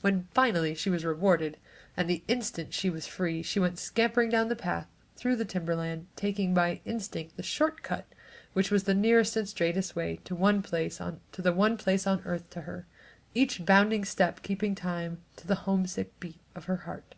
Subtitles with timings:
[0.00, 1.58] When finally she was rewarded,
[1.98, 6.06] and the instant she was free, she went scampering down the path, through the timberland,
[6.16, 8.06] taking by instinct the "short cut"
[8.54, 11.20] which was the nearest and straightest way to the one place on
[12.24, 12.86] earth to her,
[13.34, 17.14] each bounding step keeping time to the homesick beat of her heart.